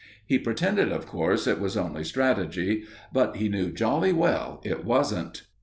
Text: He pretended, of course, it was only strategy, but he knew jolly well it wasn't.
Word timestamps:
He 0.25 0.39
pretended, 0.39 0.91
of 0.91 1.05
course, 1.05 1.45
it 1.45 1.59
was 1.59 1.77
only 1.77 2.03
strategy, 2.03 2.85
but 3.13 3.35
he 3.35 3.49
knew 3.49 3.71
jolly 3.71 4.11
well 4.13 4.59
it 4.63 4.83
wasn't. 4.83 5.43